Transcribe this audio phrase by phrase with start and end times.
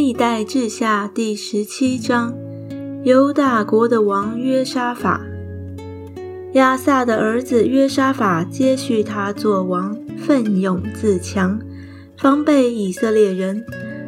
[0.00, 2.32] 历代志下第十七章，
[3.02, 5.20] 犹大国的王约沙法。
[6.52, 11.58] 亚萨的儿子约沙法接续他做王，奋勇自强，
[12.16, 13.66] 防备以色列人，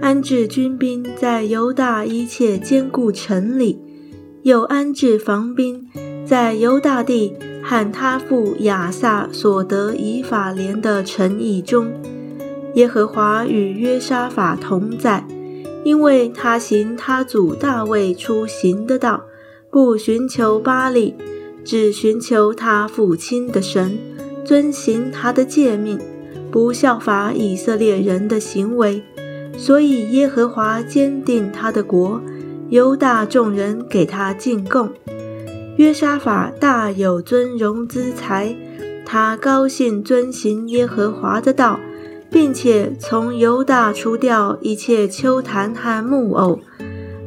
[0.00, 3.80] 安置军兵在犹大一切坚固城里，
[4.42, 5.88] 又安置防兵
[6.24, 11.92] 在犹大地和他父亚萨所得以法莲的城邑中。
[12.76, 15.26] 耶和华与约沙法同在。
[15.84, 19.24] 因为他行他祖大卫出行的道，
[19.70, 21.14] 不寻求巴利，
[21.64, 23.98] 只寻求他父亲的神，
[24.44, 25.98] 遵行他的诫命，
[26.50, 29.02] 不效法以色列人的行为，
[29.56, 32.20] 所以耶和华坚定他的国，
[32.68, 34.90] 犹大众人给他进贡。
[35.78, 38.54] 约沙法大有尊荣资财，
[39.04, 41.80] 他高兴遵行耶和华的道。
[42.32, 46.58] 并且从犹大除掉一切丘坛和木偶。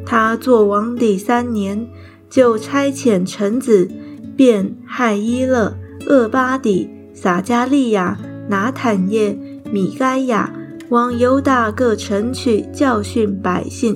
[0.06, 1.88] 他做王第三年，
[2.30, 3.90] 就差遣臣子
[4.36, 8.18] 便害伊勒、厄巴底、撒加利亚、
[8.50, 9.38] 拿坦叶、
[9.72, 10.52] 米该亚
[10.90, 13.96] 往犹大各城去教训百姓。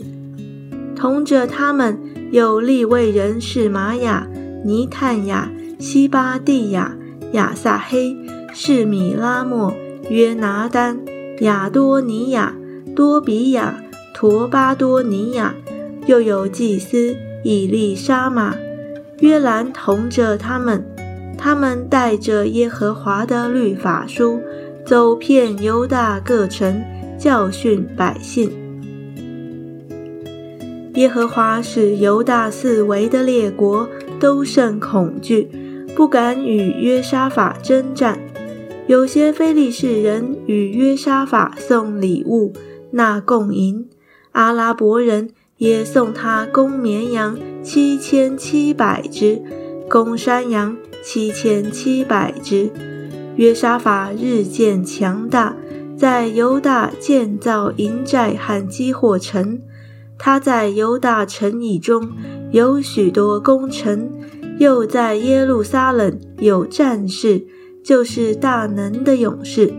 [0.96, 2.00] 同着他们
[2.32, 4.28] 有利未人是玛雅、
[4.66, 6.98] 尼探雅、西巴蒂亚、
[7.34, 8.16] 亚撒黑、
[8.54, 9.74] 是米拉莫。
[10.10, 11.00] 约拿丹、
[11.42, 12.56] 亚多尼亚、
[12.96, 13.84] 多比亚、
[14.14, 15.54] 陀巴多尼亚，
[16.06, 18.56] 又有祭司以利沙玛、
[19.20, 20.86] 约兰同着他们。
[21.38, 24.42] 他们带着耶和华的律法书，
[24.86, 26.82] 走遍犹大各城，
[27.18, 28.52] 教训百姓。
[30.96, 33.88] 耶和华使犹大四围的列国
[34.20, 35.50] 都甚恐惧，
[35.96, 38.20] 不敢与约沙法征战。
[38.90, 42.52] 有些非利士人与约沙法送礼物，
[42.90, 43.86] 纳贡银；
[44.32, 49.44] 阿拉伯人也送他公绵羊七千七百只，
[49.88, 52.72] 公山羊七千七百只。
[53.36, 55.56] 约沙法日渐强大，
[55.96, 59.62] 在犹大建造营寨和积货城。
[60.18, 62.10] 他在犹大城邑中
[62.52, 64.12] 有许多功臣，
[64.58, 67.46] 又在耶路撒冷有战士。
[67.90, 69.74] 就是大能的勇士，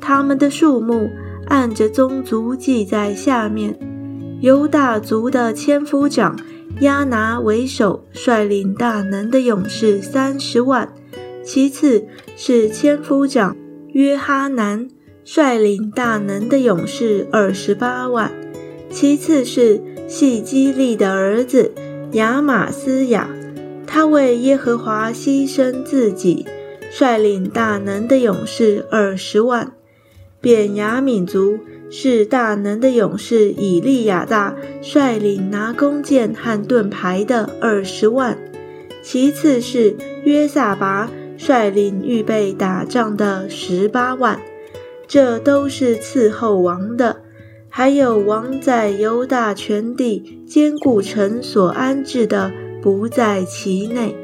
[0.00, 1.10] 他们的数目
[1.48, 3.76] 按着宗族记在下面：
[4.40, 6.38] 犹大族的千夫长
[6.82, 10.86] 亚拿为首，率领大能的勇士三十万；
[11.42, 13.56] 其次是千夫长
[13.88, 14.86] 约哈南，
[15.24, 18.30] 率领大能的勇士二十八万；
[18.88, 21.72] 其次是细基利的儿子
[22.12, 23.28] 亚玛斯雅，
[23.84, 26.46] 他为耶和华牺牲自己。
[26.90, 29.72] 率领大能的勇士二十万，
[30.40, 31.58] 便雅敏族
[31.90, 38.38] 是大能的勇士以利亚大率领拿弓箭和盾牌的二十万，
[39.02, 44.40] 其次是约萨拔率领预备打仗的十八万，
[45.06, 47.22] 这都是伺候王的，
[47.68, 52.50] 还有王在犹大全地坚固城所安置的，
[52.82, 54.14] 不在其内。